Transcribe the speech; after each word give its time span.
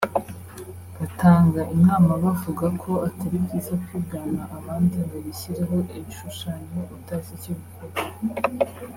Batanga 0.97 1.61
inama 1.75 2.11
bavuga 2.23 2.65
ko 2.81 2.91
atari 3.07 3.37
byiza 3.45 3.73
kwigana 3.83 4.41
abandi 4.57 4.95
ngo 5.03 5.15
wishyireho 5.23 5.77
ibishushanyo 5.97 6.79
utazi 6.97 7.29
icyo 7.37 7.51
bivuga 7.59 8.01